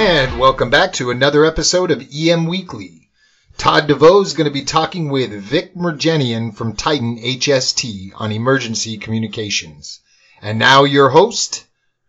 [0.00, 3.10] And welcome back to another episode of EM Weekly.
[3.56, 8.96] Todd DeVoe is going to be talking with Vic Merjanian from Titan HST on emergency
[8.96, 9.98] communications.
[10.40, 11.66] And now your host,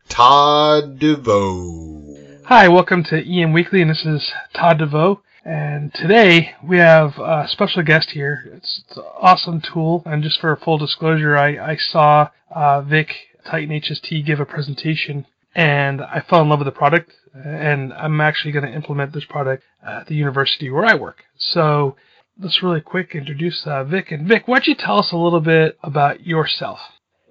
[0.07, 2.43] Todd DeVoe.
[2.45, 5.21] Hi, welcome to EM Weekly, and this is Todd DeVoe.
[5.43, 8.51] And today we have a special guest here.
[8.53, 13.07] It's, it's an awesome tool, and just for full disclosure, I, I saw uh, Vic
[13.49, 15.25] Titan HST give a presentation,
[15.55, 19.25] and I fell in love with the product and I'm actually going to implement this
[19.25, 21.23] product at the university where I work.
[21.37, 21.95] So
[22.39, 24.11] let's really quick introduce uh, Vic.
[24.11, 26.79] And Vic, why don't you tell us a little bit about yourself?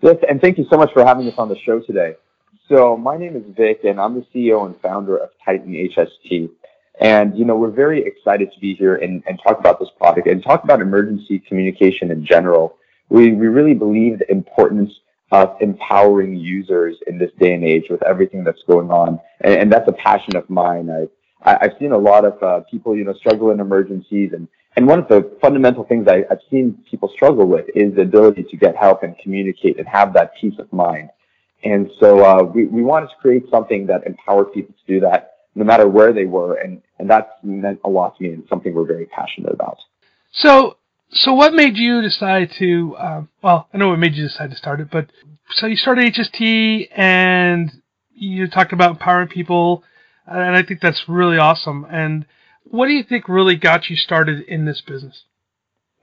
[0.02, 2.14] Yes, and thank you so much for having us on the show today.
[2.68, 6.50] So my name is Vic, and I'm the CEO and founder of Titan HST.
[7.00, 10.26] And, you know, we're very excited to be here and, and talk about this product
[10.26, 12.76] and talk about emergency communication in general.
[13.08, 14.92] We, we really believe the importance
[15.30, 19.20] of empowering users in this day and age with everything that's going on.
[19.40, 20.88] And, and that's a passion of mine.
[20.90, 21.08] I,
[21.42, 24.32] I, have seen a lot of uh, people, you know, struggle in emergencies.
[24.32, 28.02] And, and one of the fundamental things I, I've seen people struggle with is the
[28.02, 31.10] ability to get help and communicate and have that peace of mind.
[31.62, 35.34] And so uh, we, we wanted to create something that empowered people to do that
[35.54, 36.54] no matter where they were.
[36.54, 39.78] And, and that's meant a lot to me and something we're very passionate about.
[40.30, 40.76] So
[41.10, 42.96] so what made you decide to?
[42.98, 45.06] Um, well, I know what made you decide to start it, but
[45.52, 47.70] so you started HST and
[48.14, 49.84] you talked about empowering people,
[50.26, 51.86] and I think that's really awesome.
[51.90, 52.26] And
[52.64, 55.24] what do you think really got you started in this business?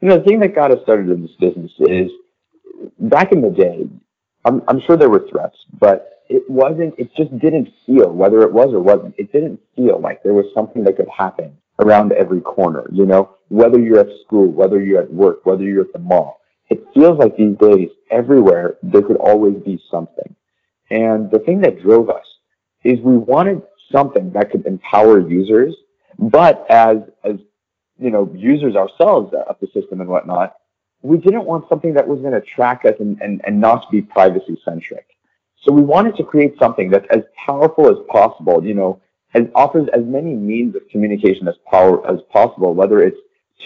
[0.01, 2.11] You know, the thing that got us started in this business is
[2.99, 3.87] back in the day.
[4.43, 6.95] I'm, I'm sure there were threats, but it wasn't.
[6.97, 9.15] It just didn't feel whether it was or wasn't.
[9.17, 13.35] It didn't feel like there was something that could happen around every corner, you know,
[13.49, 16.41] whether you're at school, whether you're at work, whether you're at the mall.
[16.69, 20.35] It feels like these days, everywhere, there could always be something.
[20.89, 22.25] And the thing that drove us
[22.83, 25.75] is we wanted something that could empower users,
[26.17, 27.35] but as, as,
[27.97, 30.55] you know, users ourselves of the system and whatnot,
[31.01, 34.01] we didn't want something that was going to track us and, and, and not be
[34.01, 35.05] privacy centric.
[35.63, 39.01] So we wanted to create something that's as powerful as possible, you know,
[39.35, 43.17] and offers as many means of communication as, power, as possible, whether it's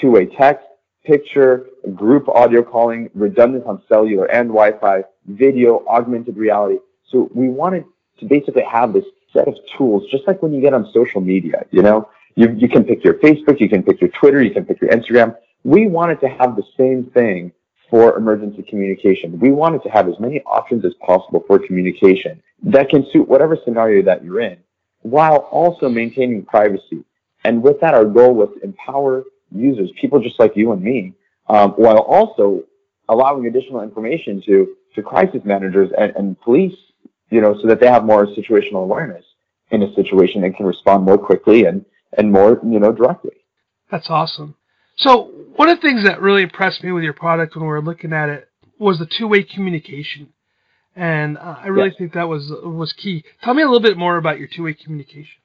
[0.02, 0.66] two-way text,
[1.06, 6.80] picture, group audio calling, redundant on cellular and Wi-Fi, video, augmented reality.
[7.12, 7.86] So we wanted
[8.20, 11.64] to basically have this set of tools, just like when you get on social media,
[11.70, 14.66] you know, you, you can pick your Facebook, you can pick your Twitter, you can
[14.66, 15.38] pick your Instagram.
[15.64, 17.52] We wanted to have the same thing
[17.92, 19.40] for emergency communication.
[19.40, 23.56] We wanted to have as many options as possible for communication that can suit whatever
[23.64, 24.58] scenario that you're in
[25.02, 27.04] while also maintaining privacy.
[27.44, 31.14] And with that, our goal was to empower users, people just like you and me,
[31.48, 32.64] um, while also
[33.08, 36.76] allowing additional information to, to crisis managers and, and police,
[37.30, 39.24] you know, so that they have more situational awareness
[39.72, 41.86] in a situation and can respond more quickly and,
[42.18, 43.32] and more, you know, directly.
[43.92, 44.56] That's awesome.
[44.98, 47.82] So one of the things that really impressed me with your product when we were
[47.82, 50.34] looking at it was the two-way communication
[51.00, 51.98] and uh, I really yes.
[51.98, 53.24] think that was was key.
[53.42, 55.40] Tell me a little bit more about your two-way communication.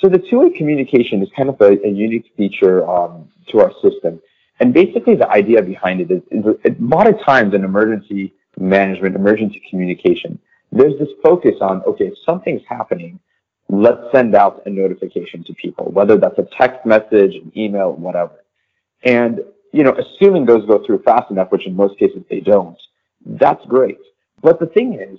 [0.00, 4.20] So the two-way communication is kind of a, a unique feature um, to our system,
[4.60, 8.32] and basically the idea behind it is, is a, a lot of times in emergency
[8.58, 10.38] management, emergency communication,
[10.72, 13.20] there's this focus on okay, if something's happening,
[13.68, 18.42] let's send out a notification to people, whether that's a text message, an email, whatever,
[19.04, 19.40] and
[19.74, 22.78] you know, assuming those go through fast enough, which in most cases they don't,
[23.26, 23.98] that's great.
[24.42, 25.18] But the thing is,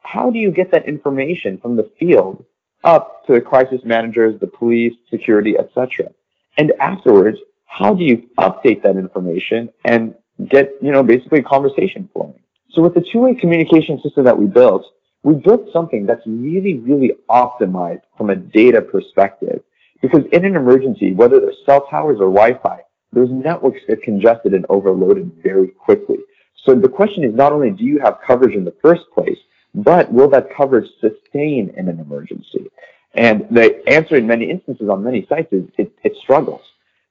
[0.00, 2.44] how do you get that information from the field
[2.82, 6.10] up to the crisis managers, the police, security, etc.?
[6.58, 10.14] And afterwards, how do you update that information and
[10.48, 12.38] get, you know, basically conversation flowing?
[12.70, 14.84] So with the two-way communication system that we built,
[15.22, 19.62] we built something that's really, really optimized from a data perspective.
[20.02, 22.80] Because in an emergency, whether there's cell towers or Wi-Fi,
[23.12, 26.18] those networks get congested and overloaded very quickly.
[26.64, 29.38] So the question is not only do you have coverage in the first place,
[29.74, 32.70] but will that coverage sustain in an emergency?
[33.14, 36.62] And the answer in many instances on many sites is it, it struggles.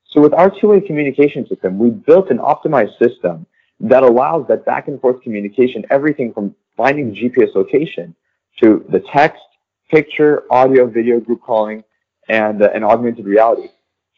[0.10, 3.46] So with our two-way communication system, we built an optimized system
[3.80, 8.16] that allows that back and forth communication, everything from finding the GPS location
[8.62, 9.42] to the text,
[9.90, 11.84] picture, audio, video, group calling,
[12.30, 13.70] and, uh, augmented reality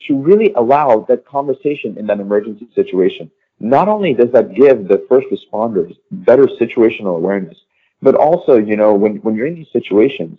[0.07, 3.31] to really allow that conversation in that emergency situation.
[3.59, 7.57] Not only does that give the first responders better situational awareness,
[8.01, 10.37] but also, you know, when, when you're in these situations,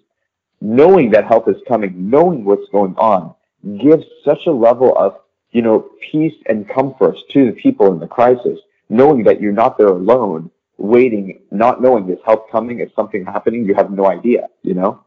[0.60, 3.34] knowing that help is coming, knowing what's going on,
[3.82, 5.16] gives such a level of,
[5.50, 8.58] you know, peace and comfort to the people in the crisis,
[8.88, 13.64] knowing that you're not there alone, waiting, not knowing is help coming, is something happening,
[13.64, 15.00] you have no idea, you know?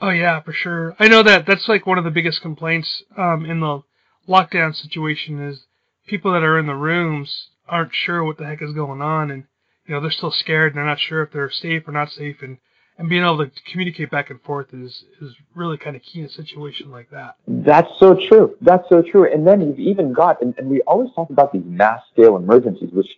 [0.00, 0.94] Oh yeah, for sure.
[0.98, 3.82] I know that that's like one of the biggest complaints um, in the
[4.28, 5.64] lockdown situation is
[6.06, 9.44] people that are in the rooms aren't sure what the heck is going on, and
[9.86, 12.36] you know they're still scared and they're not sure if they're safe or not safe,
[12.42, 12.58] and
[12.98, 16.26] and being able to communicate back and forth is is really kind of key in
[16.26, 17.36] a situation like that.
[17.46, 18.56] That's so true.
[18.60, 19.30] That's so true.
[19.32, 22.90] And then you've even got, and, and we always talk about these mass scale emergencies,
[22.92, 23.08] which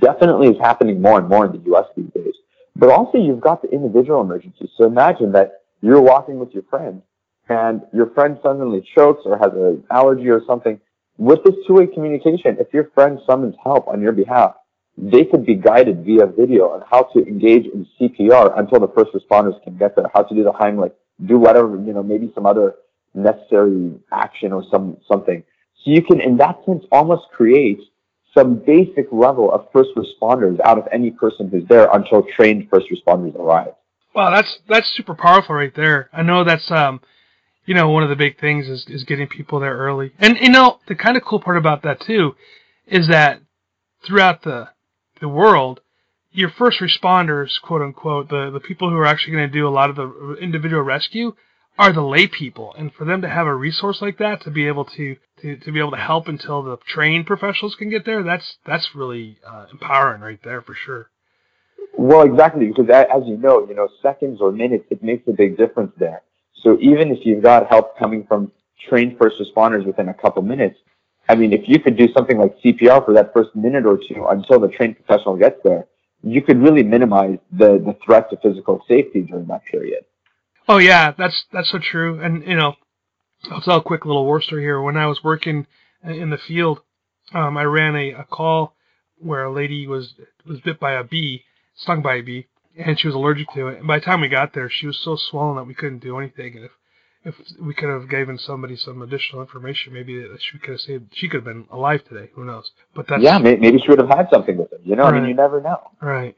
[0.00, 1.84] definitely is happening more and more in the U.S.
[1.96, 2.34] these days.
[2.76, 4.70] But also you've got the individual emergencies.
[4.76, 7.02] So imagine that you're walking with your friend
[7.48, 10.80] and your friend suddenly chokes or has an allergy or something.
[11.18, 14.54] With this two-way communication, if your friend summons help on your behalf,
[14.96, 19.10] they could be guided via video on how to engage in CPR until the first
[19.12, 20.92] responders can get there, how to do the Heimlich,
[21.26, 22.76] do whatever, you know, maybe some other
[23.14, 25.42] necessary action or some, something.
[25.84, 27.80] So you can, in that sense, almost create
[28.36, 32.86] some basic level of first responders out of any person who's there until trained first
[32.92, 33.72] responders arrive.
[34.14, 36.08] Wow, that's that's super powerful right there.
[36.12, 37.00] I know that's um,
[37.68, 40.12] you know, one of the big things is is getting people there early.
[40.18, 42.34] And you know, the kind of cool part about that too
[42.86, 43.42] is that
[44.06, 44.70] throughout the
[45.20, 45.80] the world,
[46.32, 49.70] your first responders, quote unquote, the, the people who are actually going to do a
[49.70, 51.34] lot of the individual rescue
[51.78, 52.74] are the lay people.
[52.78, 55.70] And for them to have a resource like that to be able to, to, to
[55.70, 59.66] be able to help until the trained professionals can get there, that's, that's really uh,
[59.70, 61.10] empowering right there for sure.
[61.98, 65.58] Well, exactly, because as you know, you know, seconds or minutes, it makes a big
[65.58, 66.22] difference there.
[66.62, 68.52] So even if you've got help coming from
[68.88, 70.78] trained first responders within a couple minutes,
[71.28, 74.26] I mean, if you could do something like CPR for that first minute or two
[74.28, 75.86] until the trained professional gets there,
[76.22, 80.04] you could really minimize the, the threat to physical safety during that period.
[80.66, 82.20] Oh yeah, that's that's so true.
[82.20, 82.74] And you know,
[83.50, 84.80] I'll tell a quick little war story here.
[84.80, 85.66] When I was working
[86.04, 86.80] in the field,
[87.32, 88.74] um, I ran a, a call
[89.18, 90.14] where a lady was
[90.46, 91.44] was bit by a bee,
[91.76, 92.46] stung by a bee,
[92.78, 93.78] and she was allergic to it.
[93.78, 96.18] And by the time we got there, she was so swollen that we couldn't do
[96.18, 96.56] anything.
[96.56, 96.70] And if
[97.24, 101.06] if we could have given somebody some additional information, maybe she could have saved.
[101.12, 102.30] She could have been alive today.
[102.34, 102.70] Who knows?
[102.94, 103.38] But that's yeah.
[103.38, 104.80] Maybe she would have had something with him.
[104.84, 105.14] You know, right.
[105.14, 105.90] I mean, you never know.
[106.00, 106.36] Right.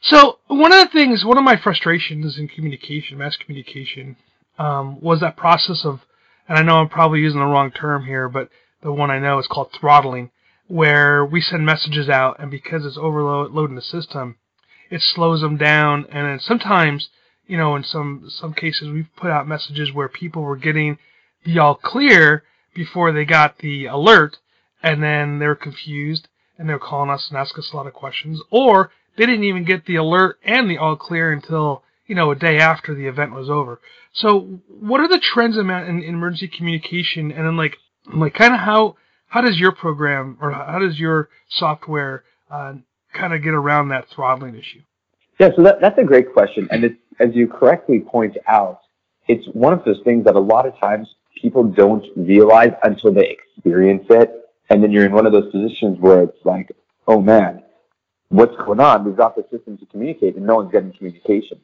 [0.00, 4.16] So one of the things, one of my frustrations in communication, mass communication,
[4.58, 6.00] um, was that process of,
[6.48, 8.50] and I know I'm probably using the wrong term here, but
[8.82, 10.30] the one I know is called throttling,
[10.68, 14.36] where we send messages out, and because it's overloading the system,
[14.94, 17.08] it slows them down, and then sometimes
[17.46, 20.98] you know, in some some cases, we've put out messages where people were getting
[21.44, 22.42] the all clear
[22.74, 24.38] before they got the alert,
[24.82, 28.40] and then they're confused and they're calling us and asking us a lot of questions,
[28.50, 32.36] or they didn't even get the alert and the all clear until you know a
[32.36, 33.80] day after the event was over.
[34.12, 37.76] So, what are the trends in, in emergency communication, and then like
[38.14, 38.96] like kind of how
[39.28, 42.74] how does your program or how does your software uh,
[43.14, 44.82] kind of get around that throttling issue?
[45.38, 48.80] Yeah, so that, that's a great question, and it's as you correctly point out,
[49.28, 51.08] it's one of those things that a lot of times
[51.40, 54.32] people don't realize until they experience it.
[54.70, 56.72] And then you're in one of those positions where it's like,
[57.06, 57.62] oh man,
[58.28, 59.04] what's going on?
[59.04, 61.60] We've got the system to communicate and no one's getting communications.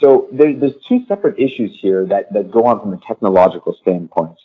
[0.00, 4.38] So there, there's two separate issues here that, that go on from a technological standpoint.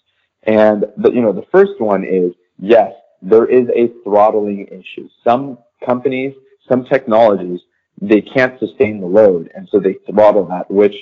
[0.44, 5.08] And the, you know, the first one is, yes, there is a throttling issue.
[5.24, 6.34] Some companies,
[6.68, 7.60] some technologies
[8.02, 10.96] they can't sustain the load, and so they throttle that, which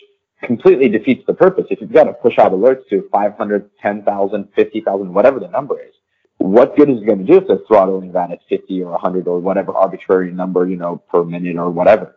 [0.44, 1.66] completely defeats the purpose.
[1.70, 5.94] If you've got to push out alerts to 500, 10,000, 50,000, whatever the number is,
[6.38, 9.28] what good is it going to do if they're throttling that at 50 or 100
[9.28, 12.16] or whatever arbitrary number, you know, per minute or whatever?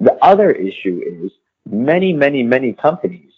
[0.00, 1.30] The other issue is
[1.70, 3.32] many, many, many companies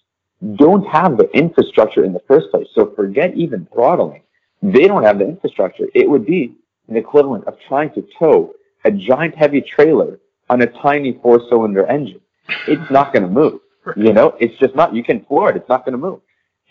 [0.56, 2.68] don't have the infrastructure in the first place.
[2.74, 4.22] So forget even throttling.
[4.62, 5.86] They don't have the infrastructure.
[5.94, 6.54] It would be
[6.88, 8.54] an equivalent of trying to tow
[8.84, 10.18] a giant heavy trailer
[10.50, 12.20] on a tiny four cylinder engine.
[12.66, 13.60] It's not going to move.
[13.96, 15.56] You know, it's just not, you can floor it.
[15.56, 16.20] It's not going to move.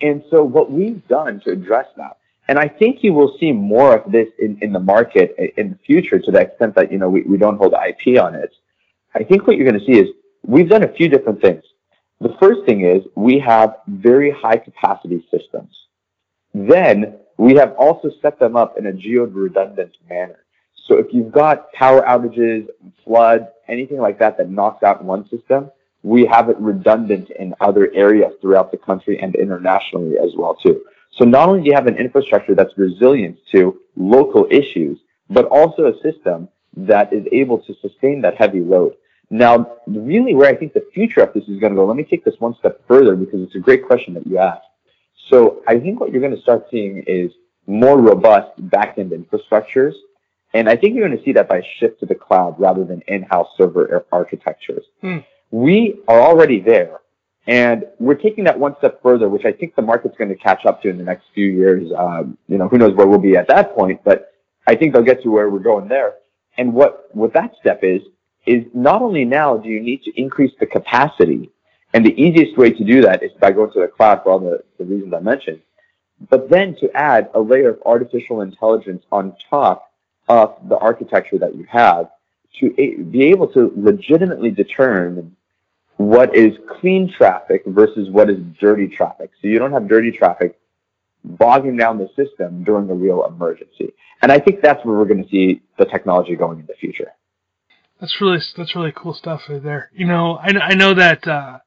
[0.02, 3.98] And so what we've done to address that, and I think you will see more
[3.98, 7.10] of this in, in the market in the future to the extent that, you know,
[7.10, 8.52] we, we don't hold IP on it.
[9.16, 10.10] I think what you're going to see is
[10.46, 11.64] we've done a few different things.
[12.22, 15.76] The first thing is we have very high capacity systems.
[16.54, 20.40] Then we have also set them up in a geo-redundant manner.
[20.88, 22.68] So if you've got power outages,
[23.04, 25.70] flood, anything like that that knocks out one system,
[26.04, 30.84] we have it redundant in other areas throughout the country and internationally as well too.
[31.18, 35.88] So not only do you have an infrastructure that's resilient to local issues, but also
[35.88, 38.94] a system that is able to sustain that heavy load.
[39.30, 42.04] Now, really where I think the future of this is going to go, let me
[42.04, 44.62] take this one step further because it's a great question that you asked.
[45.30, 47.32] So I think what you're going to start seeing is
[47.66, 49.94] more robust backend infrastructures.
[50.54, 53.02] And I think you're going to see that by shift to the cloud rather than
[53.08, 54.86] in-house server architectures.
[55.02, 55.18] Hmm.
[55.52, 57.00] We are already there.
[57.48, 60.66] And we're taking that one step further, which I think the market's going to catch
[60.66, 61.92] up to in the next few years.
[61.98, 64.34] Um, you know, who knows where we'll be at that point, but
[64.68, 66.16] I think they'll get to where we're going there.
[66.58, 68.02] And what, what that step is,
[68.46, 71.50] is not only now do you need to increase the capacity,
[71.94, 74.40] and the easiest way to do that is by going to the cloud for all
[74.40, 75.62] the, the reasons I mentioned,
[76.30, 79.87] but then to add a layer of artificial intelligence on top
[80.28, 82.10] of the architecture that you have
[82.60, 82.70] to
[83.12, 85.36] be able to legitimately determine
[85.98, 89.32] what is clean traffic versus what is dirty traffic.
[89.42, 90.60] So you don't have dirty traffic
[91.24, 93.94] bogging down the system during a real emergency.
[94.22, 97.14] And I think that's where we're going to see the technology going in the future.
[98.00, 99.90] That's really that's really cool stuff right there.
[99.94, 101.60] You know, I, I know that uh,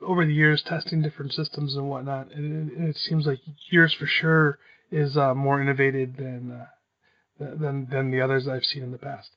[0.00, 3.40] over the years testing different systems and whatnot, and it, it seems like
[3.70, 4.58] yours for sure
[4.92, 6.66] is uh, more innovative than uh,
[7.38, 9.30] than than the others I've seen in the past.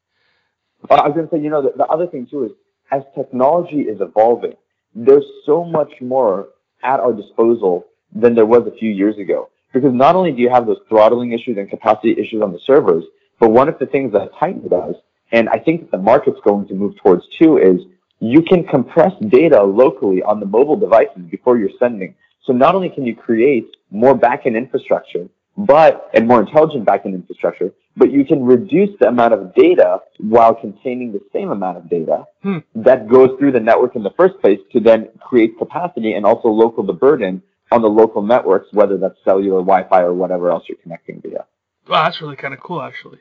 [0.90, 2.52] I was going to say, you know, the, the other thing too is
[2.92, 4.54] as technology is evolving,
[4.94, 6.50] there's so much more
[6.84, 9.50] at our disposal than there was a few years ago.
[9.74, 13.04] Because not only do you have those throttling issues and capacity issues on the servers,
[13.40, 14.96] but one of the things that Titan does,
[15.32, 17.82] and I think that the market's going to move towards too, is
[18.20, 22.16] you can compress data locally on the mobile devices before you're sending.
[22.46, 27.72] So not only can you create more backend infrastructure, but, and more intelligent backend infrastructure,
[27.98, 32.26] but you can reduce the amount of data while containing the same amount of data
[32.44, 32.58] hmm.
[32.76, 36.50] that goes through the network in the first place to then create capacity and also
[36.50, 40.78] local the burden on the local networks, whether that's cellular, Wi-Fi, or whatever else you're
[40.78, 41.46] connecting via.
[41.88, 43.20] Wow, that's really kind of cool, actually.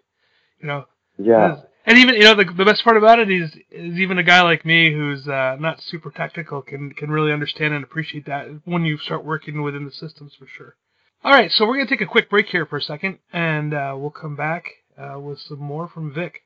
[0.61, 0.85] You know.
[1.19, 1.57] Yeah.
[1.87, 4.41] And even you know the the best part about it is is even a guy
[4.41, 8.87] like me who's uh, not super technical can can really understand and appreciate that when
[8.87, 10.77] you start working within the systems for sure.
[11.25, 13.97] All right, so we're gonna take a quick break here for a second, and uh,
[13.97, 14.69] we'll come back
[15.01, 16.45] uh, with some more from Vic.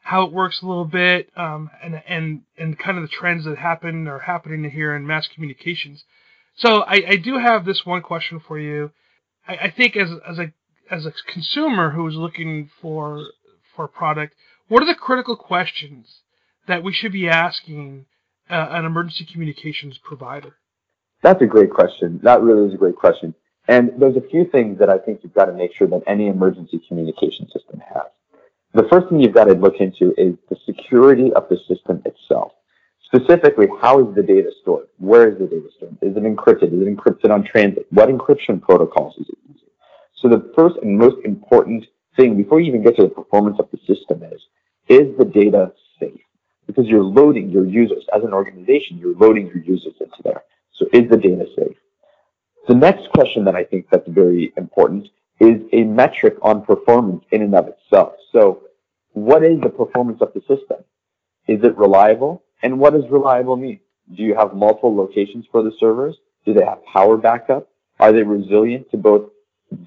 [0.03, 3.59] how it works a little bit, um, and and and kind of the trends that
[3.59, 6.03] happen or happening here in mass communications.
[6.57, 8.91] So I, I do have this one question for you.
[9.47, 10.51] I, I think as as a
[10.89, 13.23] as a consumer who is looking for
[13.75, 14.33] for a product,
[14.67, 16.21] what are the critical questions
[16.67, 18.07] that we should be asking
[18.49, 20.55] uh, an emergency communications provider?
[21.21, 22.19] That's a great question.
[22.23, 23.35] That really is a great question.
[23.71, 26.27] And there's a few things that I think you've got to make sure that any
[26.27, 28.09] emergency communication system has.
[28.73, 32.51] The first thing you've got to look into is the security of the system itself.
[33.05, 34.87] Specifically, how is the data stored?
[34.97, 35.97] Where is the data stored?
[36.01, 36.73] Is it encrypted?
[36.73, 37.87] Is it encrypted on transit?
[37.91, 39.69] What encryption protocols is it using?
[40.17, 41.85] So the first and most important
[42.17, 44.41] thing before you even get to the performance of the system is,
[44.89, 46.19] is the data safe?
[46.67, 50.43] Because you're loading your users as an organization, you're loading your users into there.
[50.73, 51.77] So is the data safe?
[52.67, 55.07] The next question that I think that's very important
[55.39, 58.13] is a metric on performance in and of itself.
[58.31, 58.63] So
[59.13, 60.83] what is the performance of the system?
[61.47, 62.43] Is it reliable?
[62.61, 63.79] And what does reliable mean?
[64.15, 66.15] Do you have multiple locations for the servers?
[66.45, 67.67] Do they have power backup?
[67.99, 69.29] Are they resilient to both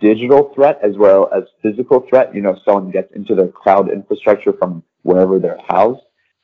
[0.01, 2.35] digital threat as well as physical threat?
[2.35, 6.01] You know, if someone gets into their cloud infrastructure from wherever they're housed.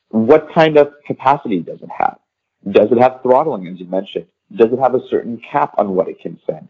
[0.09, 2.17] What kind of capacity does it have?
[2.69, 4.27] Does it have throttling, as you mentioned?
[4.57, 6.67] Does it have a certain cap on what it can send?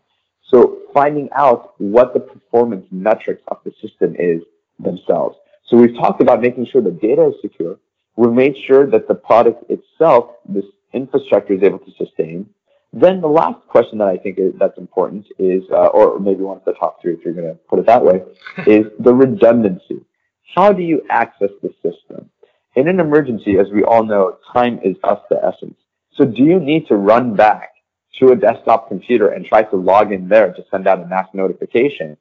[0.49, 4.41] So finding out what the performance metrics of the system is
[4.79, 5.37] themselves.
[5.67, 7.77] So we've talked about making sure the data is secure,
[8.15, 12.47] We've made sure that the product itself, this infrastructure is able to sustain.
[12.93, 16.57] Then the last question that I think is, that's important is, uh, or maybe one
[16.57, 18.21] of the top three if you're going to put it that way,
[18.67, 20.05] is the redundancy.
[20.53, 22.29] How do you access the system?
[22.75, 25.77] In an emergency, as we all know, time is of the essence.
[26.17, 27.70] So do you need to run back
[28.19, 31.27] to a desktop computer and try to log in there to send out a mass
[31.33, 32.17] notification?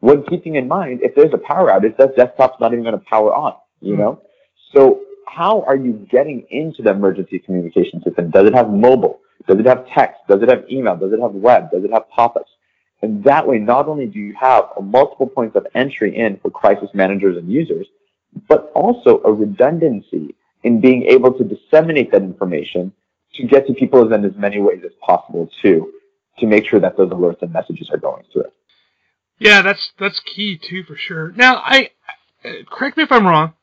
[0.00, 3.04] When keeping in mind, if there's a power outage, that desktop's not even going to
[3.04, 4.02] power on, you mm-hmm.
[4.02, 4.22] know?
[4.74, 8.30] So how are you getting into the emergency communication system?
[8.30, 9.20] Does it have mobile?
[9.46, 10.20] Does it have text?
[10.28, 10.96] Does it have email?
[10.96, 11.70] Does it have web?
[11.70, 12.50] Does it have pop-ups?
[13.02, 16.90] And that way, not only do you have multiple points of entry in for crisis
[16.94, 17.86] managers and users,
[18.48, 22.92] but also a redundancy in being able to disseminate that information
[23.38, 25.92] to get to people in as many ways as possible too,
[26.38, 28.44] to make sure that those alerts and messages are going through.
[29.38, 31.32] Yeah, that's that's key too for sure.
[31.32, 31.90] Now, I
[32.70, 33.54] correct me if I'm wrong.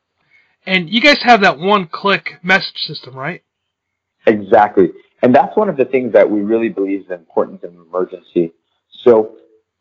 [0.68, 3.44] And you guys have that one-click message system, right?
[4.26, 4.90] Exactly.
[5.22, 8.52] And that's one of the things that we really believe is important in an emergency.
[9.04, 9.38] So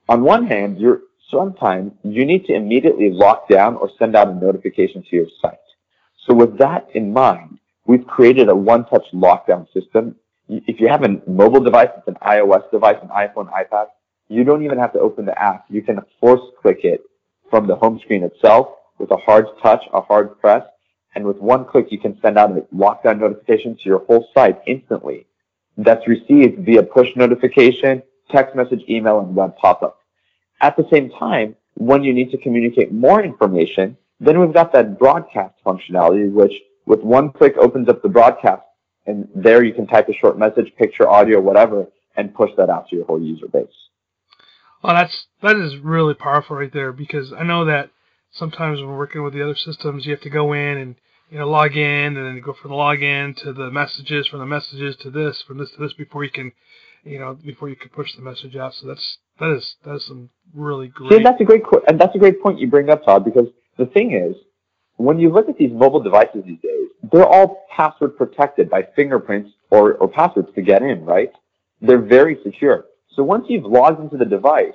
[0.08, 4.34] on one hand, you're sometimes you need to immediately lock down or send out a
[4.34, 5.58] notification to your site.
[6.26, 7.53] So with that in mind,
[7.86, 10.16] we've created a one-touch lockdown system.
[10.48, 13.86] If you have a mobile device, it's an iOS device, an iPhone, iPad,
[14.28, 15.66] you don't even have to open the app.
[15.68, 17.02] You can force click it
[17.50, 20.64] from the home screen itself with a hard touch, a hard press,
[21.14, 24.60] and with one click, you can send out a lockdown notification to your whole site
[24.66, 25.26] instantly.
[25.76, 29.98] That's received via push notification, text message, email, and web pop-up.
[30.60, 34.98] At the same time, when you need to communicate more information, then we've got that
[34.98, 36.54] broadcast functionality, which
[36.86, 38.62] with one click opens up the broadcast,
[39.06, 41.86] and there you can type a short message, picture, audio, whatever,
[42.16, 43.66] and push that out to your whole user base.
[44.82, 47.90] Well, that's that is really powerful right there because I know that
[48.32, 50.94] sometimes when working with the other systems, you have to go in and
[51.30, 54.46] you know log in, and then go from the login to the messages, from the
[54.46, 56.52] messages to this, from this to this before you can,
[57.02, 58.74] you know, before you can push the message out.
[58.74, 61.12] So that's that is that is some really great.
[61.12, 63.86] See, that's a great and that's a great point you bring up, Todd, because the
[63.86, 64.36] thing is,
[64.96, 69.50] when you look at these mobile devices these days, they're all password protected by fingerprints
[69.70, 71.32] or, or passwords to get in, right?
[71.80, 72.86] They're very secure.
[73.14, 74.74] So once you've logged into the device,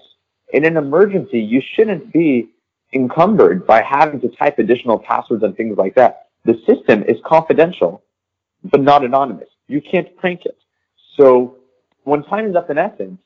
[0.53, 2.49] in an emergency, you shouldn't be
[2.93, 6.27] encumbered by having to type additional passwords and things like that.
[6.45, 8.03] The system is confidential,
[8.63, 9.49] but not anonymous.
[9.67, 10.57] You can't prank it.
[11.17, 11.57] So
[12.03, 13.19] when time is up in essence,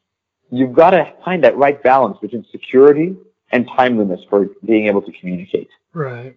[0.51, 3.15] you've got to find that right balance between security
[3.51, 5.69] and timeliness for being able to communicate.
[5.93, 6.35] Right.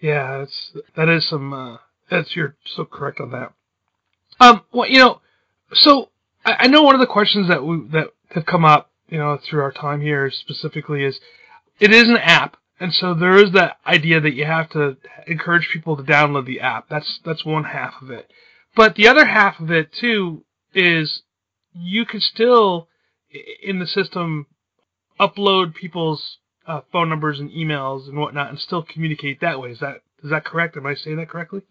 [0.00, 1.52] Yeah, that's that is some.
[1.52, 1.76] Uh,
[2.10, 3.52] that's you're so correct on that.
[4.40, 4.62] Um.
[4.72, 5.20] Well, you know,
[5.72, 6.10] so
[6.44, 9.38] I, I know one of the questions that we that have come up, you know,
[9.38, 11.18] through our time here specifically is
[11.80, 15.70] it is an app, and so there is that idea that you have to encourage
[15.72, 16.88] people to download the app.
[16.88, 18.30] That's that's one half of it.
[18.74, 21.22] But the other half of it too is
[21.72, 22.88] you can still
[23.62, 24.46] in the system
[25.18, 29.70] upload people's uh, phone numbers and emails and whatnot and still communicate that way.
[29.70, 30.76] Is that is that correct?
[30.76, 31.62] Am I saying that correctly?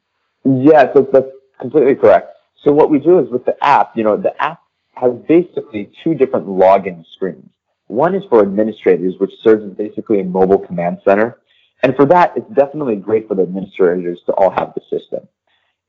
[0.45, 1.27] Yes, that's, that's
[1.60, 2.29] completely correct.
[2.63, 4.60] So what we do is with the app, you know, the app
[4.93, 7.49] has basically two different login screens.
[7.88, 11.38] One is for administrators, which serves as basically a mobile command center.
[11.84, 15.27] And for that, it's definitely great for the administrators to all have the system.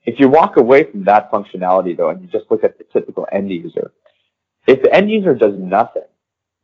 [0.05, 3.27] If you walk away from that functionality though, and you just look at the typical
[3.33, 3.92] end user,
[4.66, 6.03] if the end user does nothing,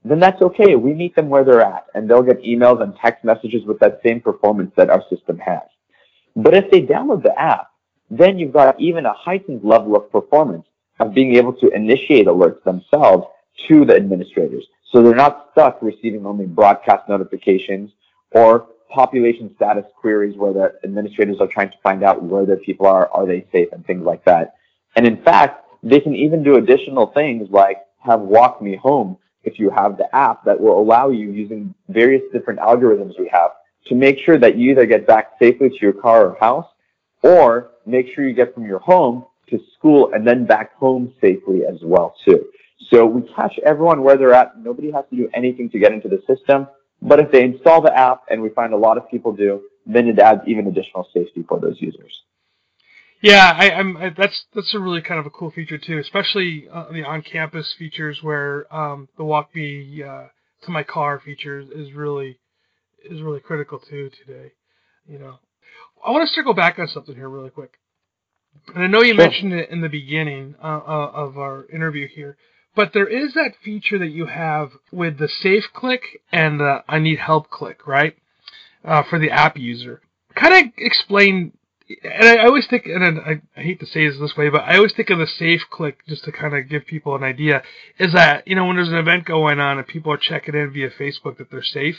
[0.04, 0.74] then that's okay.
[0.74, 4.00] We meet them where they're at, and they'll get emails and text messages with that
[4.04, 5.62] same performance that our system has.
[6.34, 7.68] But if they download the app,
[8.10, 10.66] then you've got even a heightened level of performance
[10.98, 13.26] of being able to initiate alerts themselves
[13.68, 14.66] to the administrators.
[14.90, 17.92] So they're not stuck receiving only broadcast notifications
[18.32, 22.86] or population status queries where the administrators are trying to find out where their people
[22.86, 24.54] are, are they safe, and things like that.
[24.96, 29.59] And in fact, they can even do additional things like have walk me home if
[29.59, 33.50] you have the app that will allow you using various different algorithms we have
[33.87, 36.66] to make sure that you either get back safely to your car or house
[37.22, 41.64] or make sure you get from your home to school and then back home safely
[41.64, 42.44] as well too.
[42.90, 44.59] So we catch everyone where they're at.
[44.59, 46.66] Nobody has to do anything to get into the system.
[47.00, 50.09] But if they install the app, and we find a lot of people do, then
[50.09, 52.22] it adds even additional safety for those users.
[53.22, 56.87] Yeah, I, am that's that's a really kind of a cool feature too, especially uh,
[56.92, 60.26] the on-campus features where um, the walk me uh,
[60.62, 62.40] to my car feature is really
[63.08, 64.50] is really critical too today.
[65.06, 65.38] You know,
[66.04, 67.74] I want to circle back on something here really quick,
[68.74, 69.24] and I know you sure.
[69.24, 72.37] mentioned it in the beginning uh, uh of our interview here.
[72.74, 76.98] But there is that feature that you have with the safe click and the I
[76.98, 78.16] need help click, right?
[78.85, 80.00] Uh, for the app user.
[80.35, 81.52] Kind of explain
[82.02, 84.76] and I always think, and I, I hate to say this this way, but I
[84.76, 87.62] always think of the safe click just to kind of give people an idea.
[87.98, 90.72] Is that you know when there's an event going on and people are checking in
[90.72, 91.96] via Facebook that they're safe.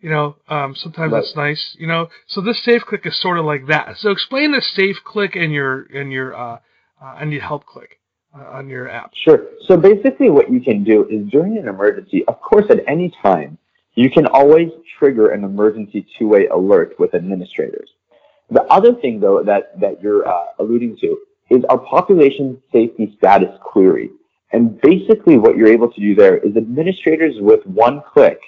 [0.00, 1.22] You know, um, sometimes Right.
[1.22, 1.76] it's nice.
[1.78, 3.96] You know, so this safe click is sort of like that.
[3.98, 6.58] So explain the safe click and your and your uh,
[7.00, 8.00] uh, and your help click
[8.36, 9.12] uh, on your app.
[9.24, 9.44] Sure.
[9.68, 13.58] So basically what you can do is during an emergency, of course, at any time,
[13.94, 17.90] you can always trigger an emergency two-way alert with administrators.
[18.52, 21.16] The other thing, though, that, that you're uh, alluding to
[21.50, 24.10] is our population safety status query.
[24.52, 28.38] And basically what you're able to do there is administrators with one click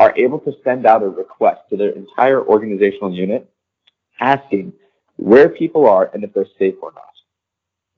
[0.00, 3.48] are able to send out a request to their entire organizational unit
[4.18, 4.72] asking
[5.16, 7.12] where people are and if they're safe or not.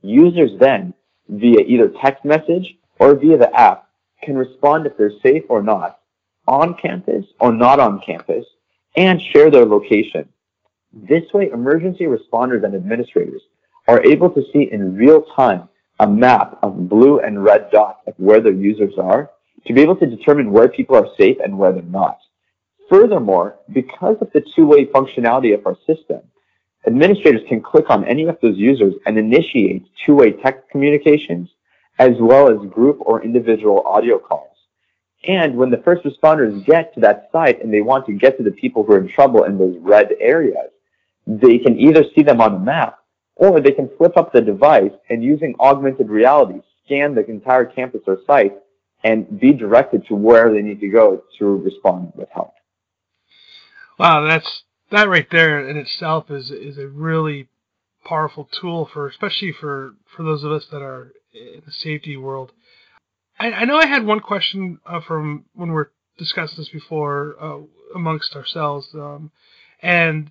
[0.02, 0.92] Users then,
[1.30, 3.88] via either text message or via the app,
[4.22, 6.00] can respond if they're safe or not
[6.46, 8.44] on campus or not on campus
[8.96, 10.28] and share their location.
[10.96, 13.42] This way, emergency responders and administrators
[13.88, 18.14] are able to see in real time a map of blue and red dots of
[18.16, 19.30] where their users are
[19.66, 22.18] to be able to determine where people are safe and where they're not.
[22.88, 26.20] Furthermore, because of the two-way functionality of our system,
[26.86, 31.48] administrators can click on any of those users and initiate two-way text communications
[31.98, 34.56] as well as group or individual audio calls.
[35.26, 38.44] And when the first responders get to that site and they want to get to
[38.44, 40.70] the people who are in trouble in those red areas,
[41.26, 42.98] they can either see them on a map
[43.36, 48.02] or they can flip up the device and using augmented reality scan the entire campus
[48.06, 48.52] or site
[49.02, 52.54] and be directed to where they need to go to respond with help.
[53.98, 57.48] Wow, that's that right there in itself is is a really
[58.04, 62.52] powerful tool for especially for for those of us that are in the safety world.
[63.38, 67.36] I, I know I had one question uh, from when we are discussing this before
[67.40, 67.58] uh,
[67.94, 69.30] amongst ourselves, um,
[69.82, 70.30] and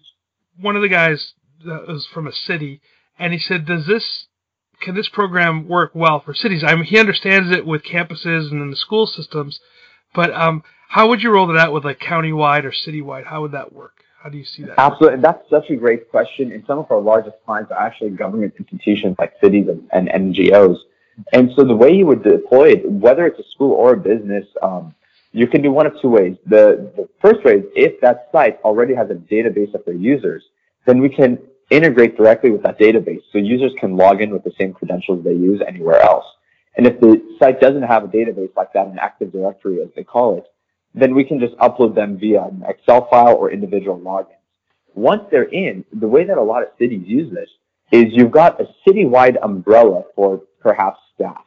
[0.59, 1.33] one of the guys
[1.65, 2.81] was from a city,
[3.17, 4.27] and he said, "Does this
[4.81, 6.63] can this program work well for cities?
[6.65, 9.59] I mean, he understands it with campuses and in the school systems,
[10.13, 13.25] but um, how would you roll it out with like countywide or citywide?
[13.25, 13.93] How would that work?
[14.21, 14.79] How do you see that?
[14.79, 15.15] Absolutely.
[15.15, 16.51] And that's such a great question.
[16.51, 20.77] And some of our largest clients are actually government institutions like cities and, and NGOs.
[21.33, 24.45] And so the way you would deploy it, whether it's a school or a business,
[24.61, 24.95] um,
[25.33, 26.37] you can do one of two ways.
[26.45, 30.43] The, the first way is if that site already has a database of their users,
[30.85, 34.51] then we can integrate directly with that database so users can log in with the
[34.59, 36.25] same credentials they use anywhere else.
[36.77, 40.03] And if the site doesn't have a database like that, an Active Directory as they
[40.03, 40.45] call it,
[40.93, 44.37] then we can just upload them via an Excel file or individual logins.
[44.93, 47.49] Once they're in, the way that a lot of cities use this
[47.91, 51.43] is you've got a citywide umbrella for perhaps staff.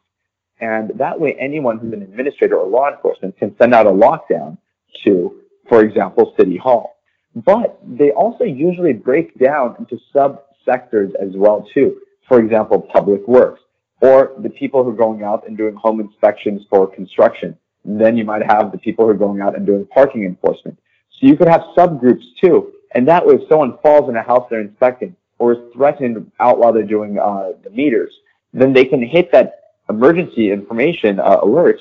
[0.61, 4.57] And that way anyone who's an administrator or law enforcement can send out a lockdown
[5.05, 6.97] to, for example, City Hall.
[7.35, 12.01] But they also usually break down into sub-sectors as well too.
[12.29, 13.61] For example, public works
[14.01, 17.57] or the people who are going out and doing home inspections for construction.
[17.85, 20.79] Then you might have the people who are going out and doing parking enforcement.
[21.13, 22.73] So you could have subgroups too.
[22.95, 26.59] And that way, if someone falls in a house they're inspecting or is threatened out
[26.59, 28.13] while they're doing uh, the meters,
[28.53, 31.81] then they can hit that emergency information uh, alert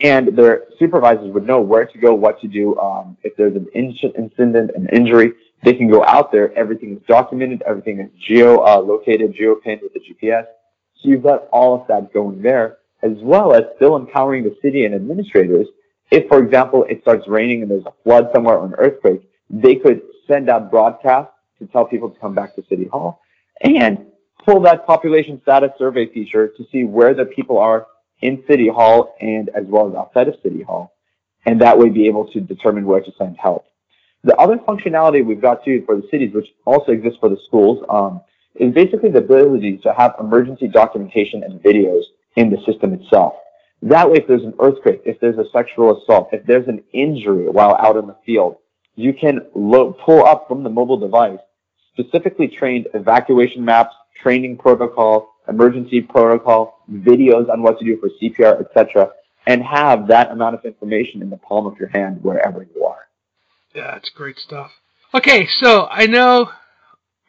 [0.00, 2.78] and their supervisors would know where to go, what to do.
[2.78, 6.52] Um, if there's an in- incident, an injury, they can go out there.
[6.54, 7.62] Everything is documented.
[7.62, 10.44] Everything is geo uh, located, geo pinned with the GPS.
[10.96, 14.84] So you've got all of that going there, as well as still empowering the city
[14.84, 15.68] and administrators.
[16.10, 19.76] If, for example, it starts raining and there's a flood somewhere or an earthquake, they
[19.76, 23.20] could send out broadcasts to tell people to come back to City Hall
[23.62, 24.06] and
[24.44, 27.86] pull that population status survey feature to see where the people are
[28.20, 30.92] in City Hall and as well as outside of City Hall,
[31.46, 33.64] and that way be able to determine where to send help.
[34.24, 37.84] The other functionality we've got too for the cities, which also exists for the schools,
[37.90, 38.20] um,
[38.54, 42.02] is basically the ability to have emergency documentation and videos
[42.36, 43.34] in the system itself.
[43.82, 47.48] That way, if there's an earthquake, if there's a sexual assault, if there's an injury
[47.48, 48.58] while out in the field,
[48.94, 51.40] you can lo- pull up from the mobile device
[51.98, 58.60] specifically trained evacuation maps, training protocol, emergency protocol, videos on what to do for CPR,
[58.60, 59.10] etc.,
[59.46, 63.08] and have that amount of information in the palm of your hand wherever you are.
[63.74, 64.70] Yeah, it's great stuff.
[65.14, 66.50] Okay, so I know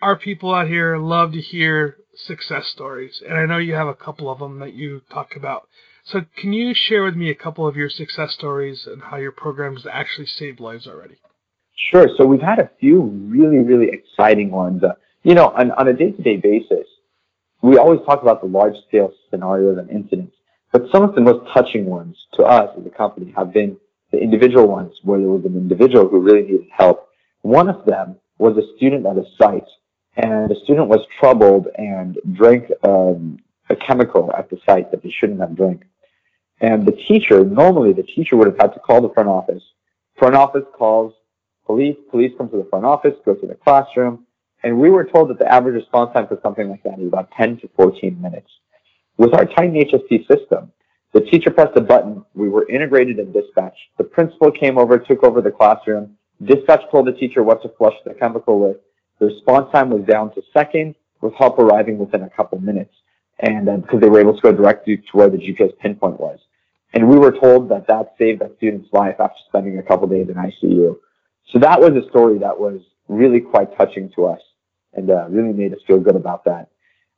[0.02, 3.95] our people out here love to hear success stories, and I know you have a
[3.95, 5.67] couple of them that you talk about.
[6.06, 9.32] So, can you share with me a couple of your success stories and how your
[9.32, 11.15] programs actually saved lives already?
[11.75, 12.07] Sure.
[12.17, 14.83] So we've had a few really, really exciting ones.
[14.83, 16.88] Uh, you know, on, on a day-to-day basis,
[17.62, 20.36] we always talk about the large-scale scenarios and incidents,
[20.71, 23.77] but some of the most touching ones to us as a company have been
[24.12, 27.09] the individual ones where there was an individual who really needed help.
[27.41, 29.67] One of them was a student at a site,
[30.17, 35.09] and the student was troubled and drank um, a chemical at the site that they
[35.09, 35.83] shouldn't have drank.
[36.62, 39.63] And the teacher, normally the teacher would have had to call the front office.
[40.17, 41.13] Front office calls
[41.65, 44.26] police, police come to the front office, go to the classroom,
[44.63, 47.32] and we were told that the average response time for something like that is about
[47.32, 48.49] 10 to 14 minutes.
[49.17, 50.71] With our Titan HST system,
[51.13, 53.78] the teacher pressed a button, we were integrated in dispatch.
[53.97, 57.93] The principal came over, took over the classroom, dispatch told the teacher what to flush
[58.06, 58.78] the chemical with.
[59.19, 62.93] The response time was down to seconds, with help arriving within a couple minutes.
[63.39, 66.39] And uh, because they were able to go directly to where the GPS pinpoint was.
[66.93, 70.30] And we were told that that saved that student's life after spending a couple days
[70.30, 70.95] in ICU.
[71.51, 74.39] So that was a story that was really quite touching to us
[74.93, 76.69] and uh, really made us feel good about that.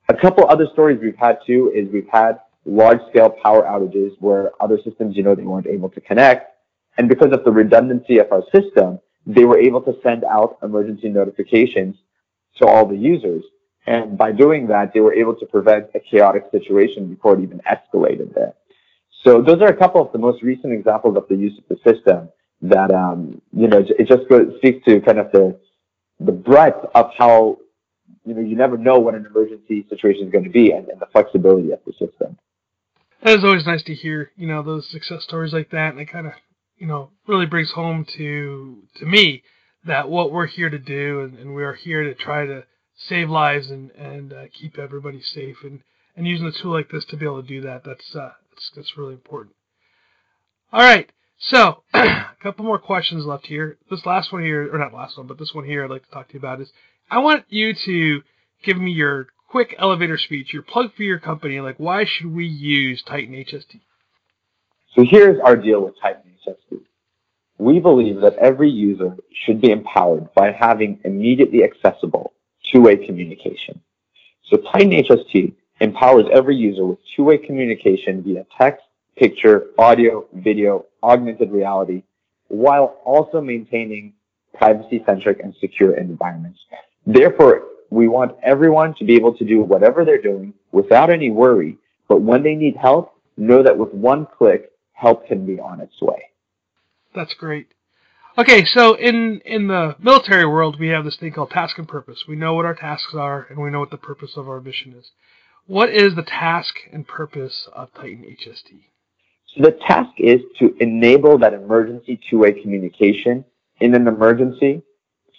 [0.09, 4.51] A couple other stories we've had too is we've had large scale power outages where
[4.61, 6.51] other systems, you know, they weren't able to connect.
[6.97, 11.09] And because of the redundancy of our system, they were able to send out emergency
[11.09, 11.95] notifications
[12.57, 13.43] to all the users.
[13.87, 17.61] And by doing that, they were able to prevent a chaotic situation before it even
[17.69, 18.53] escalated there.
[19.23, 21.91] So those are a couple of the most recent examples of the use of the
[21.91, 22.29] system
[22.61, 24.23] that, um, you know, it just
[24.57, 25.59] speaks to kind of the,
[26.19, 27.57] the breadth of how,
[28.25, 30.99] you know, you never know what an emergency situation is going to be and, and
[30.99, 32.37] the flexibility of the system.
[33.23, 35.91] That is always nice to hear, you know, those success stories like that.
[35.91, 36.33] And it kind of,
[36.77, 39.43] you know, really brings home to, to me
[39.85, 42.65] that what we're here to do and, and we are here to try to
[42.97, 45.81] save lives and, and uh, keep everybody safe and,
[46.15, 47.83] and using a tool like this to be able to do that.
[47.83, 49.55] That's, uh, that's, that's really important.
[50.71, 51.11] All right.
[51.37, 53.77] So, a couple more questions left here.
[53.89, 56.11] This last one here, or not last one, but this one here I'd like to
[56.11, 56.71] talk to you about is
[57.09, 58.21] I want you to
[58.63, 62.45] give me your quick elevator speech, your plug for your company, like why should we
[62.45, 63.79] use Titan HST?
[64.95, 66.79] So here's our deal with Titan HST.
[67.57, 72.33] We believe that every user should be empowered by having immediately accessible
[72.71, 73.81] two-way communication.
[74.49, 78.83] So Titan HST empowers every user with two-way communication via text,
[79.17, 82.03] picture, audio, video, augmented reality,
[82.47, 84.13] while also maintaining
[84.53, 86.59] privacy-centric and secure environments.
[87.05, 91.77] Therefore, we want everyone to be able to do whatever they're doing without any worry,
[92.07, 96.01] but when they need help, know that with one click, help can be on its
[96.01, 96.29] way.
[97.13, 97.67] That's great.
[98.37, 102.25] Okay, so in in the military world, we have this thing called task and purpose.
[102.27, 104.93] We know what our tasks are, and we know what the purpose of our mission
[104.93, 105.11] is.
[105.67, 108.81] What is the task and purpose of Titan HST?
[109.55, 113.45] So the task is to enable that emergency two-way communication
[113.79, 114.81] in an emergency,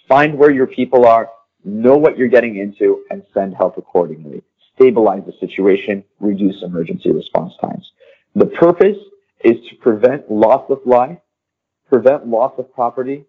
[0.07, 1.29] find where your people are,
[1.63, 4.41] know what you're getting into, and send help accordingly.
[4.75, 7.91] Stabilize the situation, reduce emergency response times.
[8.35, 8.97] The purpose
[9.43, 11.17] is to prevent loss of life,
[11.89, 13.25] prevent loss of property,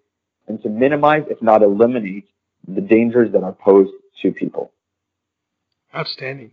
[0.47, 2.27] and to minimize, if not eliminate,
[2.67, 4.73] the dangers that are posed to people.
[5.95, 6.53] Outstanding.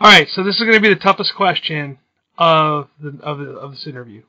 [0.00, 1.98] All right, so this is going to be the toughest question
[2.38, 4.22] of the of the, of this interview.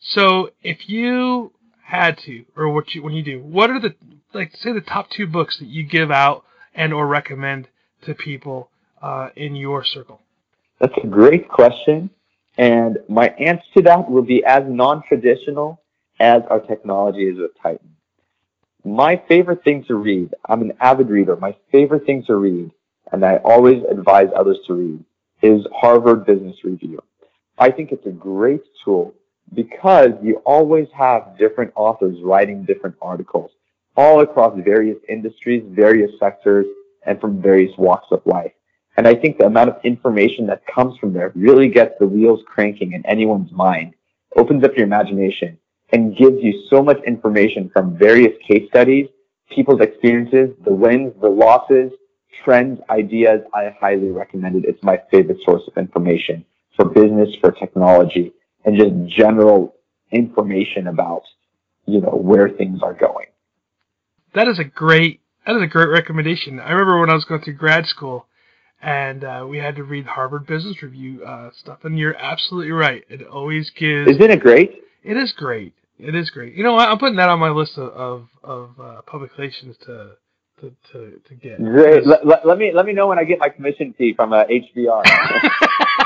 [0.00, 1.52] So, if you
[1.84, 3.94] had to, or what you when you do, what are the
[4.32, 7.68] like say the top two books that you give out and or recommend
[8.02, 8.70] to people
[9.02, 10.20] uh, in your circle?
[10.80, 12.10] That's a great question,
[12.58, 15.80] and my answer to that will be as non-traditional
[16.20, 17.94] as our technology is with Titan.
[18.84, 21.36] My favorite thing to read, I'm an avid reader.
[21.36, 22.70] My favorite thing to read,
[23.10, 25.04] and I always advise others to read,
[25.42, 27.02] is Harvard Business Review.
[27.58, 29.14] I think it's a great tool
[29.54, 33.52] because you always have different authors writing different articles
[33.96, 36.66] all across various industries, various sectors,
[37.06, 38.50] and from various walks of life.
[38.96, 42.40] And I think the amount of information that comes from there really gets the wheels
[42.46, 43.94] cranking in anyone's mind,
[44.36, 45.56] opens up your imagination,
[45.92, 49.06] and gives you so much information from various case studies,
[49.50, 51.92] people's experiences, the wins, the losses,
[52.44, 53.42] trends, ideas.
[53.54, 54.64] I highly recommend it.
[54.64, 56.44] It's my favorite source of information
[56.76, 58.32] for business, for technology,
[58.64, 59.74] and just general
[60.10, 61.22] information about,
[61.86, 63.26] you know, where things are going.
[64.34, 66.58] That is a great that is a great recommendation.
[66.58, 68.26] I remember when I was going through grad school,
[68.80, 73.04] and uh, we had to read Harvard Business Review uh, stuff, and you're absolutely right.
[73.08, 74.10] It always gives.
[74.10, 74.82] Isn't it great?
[75.02, 75.74] It is great.
[75.98, 76.54] It is great.
[76.54, 80.12] You know, I'm putting that on my list of of, of uh, publications to
[80.60, 81.62] to, to, to get.
[81.62, 82.06] Great.
[82.06, 84.44] Let, let, let, me let me know when I get my commission fee from uh,
[84.44, 85.02] HBR.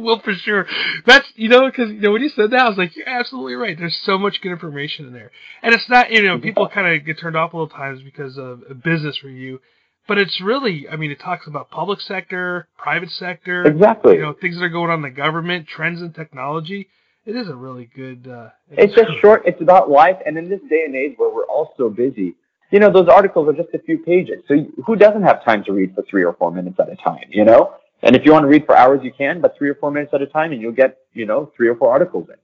[0.00, 0.66] Will for sure.
[1.06, 3.54] That's you know because you know when you said that I was like you're absolutely
[3.54, 3.78] right.
[3.78, 5.30] There's so much good information in there,
[5.62, 8.38] and it's not you know people kind of get turned off a little times because
[8.38, 9.60] of a business review,
[10.08, 14.14] but it's really I mean it talks about public sector, private sector, exactly.
[14.14, 16.88] You know things that are going on in the government, trends in technology.
[17.26, 18.26] It is a really good.
[18.26, 19.42] Uh, it's just short.
[19.44, 22.34] It's about life, and in this day and age where we're all so busy,
[22.70, 24.42] you know, those articles are just a few pages.
[24.48, 24.54] So
[24.86, 27.44] who doesn't have time to read for three or four minutes at a time, you
[27.44, 27.74] know?
[28.02, 30.12] And if you want to read for hours, you can, but three or four minutes
[30.14, 32.36] at a time and you'll get, you know, three or four articles in.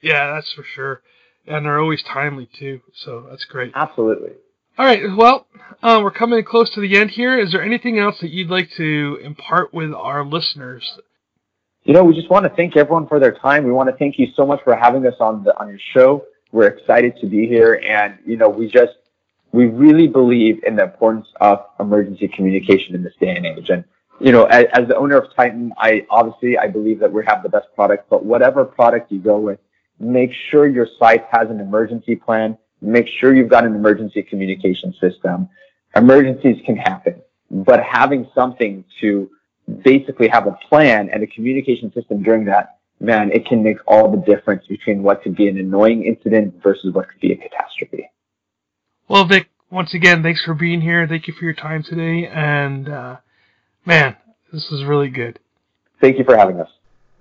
[0.00, 1.02] Yeah, that's for sure.
[1.46, 3.72] And they're always timely too, so that's great.
[3.74, 4.32] Absolutely.
[4.78, 5.46] All right, well,
[5.82, 7.38] uh, we're coming close to the end here.
[7.38, 10.98] Is there anything else that you'd like to impart with our listeners?
[11.84, 13.64] You know, we just want to thank everyone for their time.
[13.64, 16.24] We want to thank you so much for having us on the on your show.
[16.52, 18.92] We're excited to be here, and you know, we just
[19.52, 23.68] we really believe in the importance of emergency communication in this day and age.
[23.68, 23.84] And
[24.22, 27.42] you know, as, as the owner of Titan, I obviously I believe that we have
[27.42, 28.08] the best product.
[28.08, 29.58] But whatever product you go with,
[29.98, 32.56] make sure your site has an emergency plan.
[32.80, 35.48] Make sure you've got an emergency communication system.
[35.96, 39.28] Emergencies can happen, but having something to
[39.84, 44.10] basically have a plan and a communication system during that, man, it can make all
[44.10, 48.08] the difference between what could be an annoying incident versus what could be a catastrophe.
[49.08, 51.06] Well, Vic, once again, thanks for being here.
[51.06, 52.26] Thank you for your time today.
[52.26, 53.16] And, uh,
[53.84, 54.16] man,
[54.52, 55.40] this was really good.
[56.00, 56.68] Thank you for having us.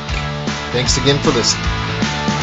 [0.72, 2.35] Thanks again for listening.